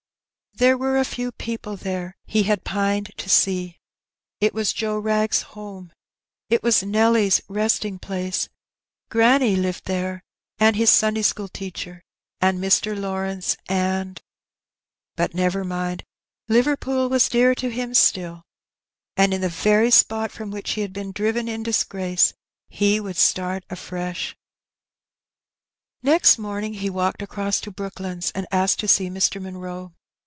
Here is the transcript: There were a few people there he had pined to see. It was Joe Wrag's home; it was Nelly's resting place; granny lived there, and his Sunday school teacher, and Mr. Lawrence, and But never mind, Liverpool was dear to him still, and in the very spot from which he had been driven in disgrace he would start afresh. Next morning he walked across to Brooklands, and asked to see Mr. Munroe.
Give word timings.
There 0.55 0.77
were 0.77 0.97
a 0.97 1.05
few 1.05 1.31
people 1.31 1.75
there 1.75 2.17
he 2.27 2.43
had 2.43 2.63
pined 2.63 3.09
to 3.17 3.29
see. 3.29 3.79
It 4.39 4.53
was 4.53 4.73
Joe 4.73 4.95
Wrag's 4.99 5.41
home; 5.57 5.91
it 6.49 6.61
was 6.61 6.83
Nelly's 6.83 7.41
resting 7.47 7.97
place; 7.97 8.47
granny 9.09 9.55
lived 9.55 9.85
there, 9.85 10.21
and 10.59 10.75
his 10.75 10.91
Sunday 10.91 11.23
school 11.23 11.47
teacher, 11.47 12.03
and 12.41 12.59
Mr. 12.59 12.95
Lawrence, 12.99 13.57
and 13.67 14.21
But 15.15 15.33
never 15.33 15.63
mind, 15.63 16.03
Liverpool 16.47 17.09
was 17.09 17.27
dear 17.29 17.55
to 17.55 17.69
him 17.71 17.95
still, 17.95 18.43
and 19.17 19.33
in 19.33 19.41
the 19.41 19.49
very 19.49 19.89
spot 19.89 20.31
from 20.31 20.51
which 20.51 20.71
he 20.71 20.81
had 20.81 20.93
been 20.93 21.11
driven 21.13 21.47
in 21.47 21.63
disgrace 21.63 22.35
he 22.69 22.99
would 22.99 23.15
start 23.17 23.63
afresh. 23.71 24.35
Next 26.03 26.37
morning 26.37 26.75
he 26.75 26.89
walked 26.89 27.23
across 27.23 27.61
to 27.61 27.71
Brooklands, 27.71 28.31
and 28.35 28.45
asked 28.51 28.79
to 28.81 28.87
see 28.87 29.09
Mr. 29.09 29.41
Munroe. 29.41 29.93